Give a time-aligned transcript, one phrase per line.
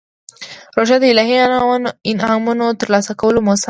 [0.77, 1.37] روژه د الهي
[2.11, 3.59] انعامونو ترلاسه کولو موسم دی.